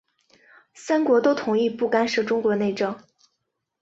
[0.73, 2.97] 三国都同意不干涉中国内政。